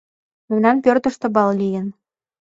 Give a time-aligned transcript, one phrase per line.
[0.49, 1.87] —Мемнан пӧртыштӧ бал лийын.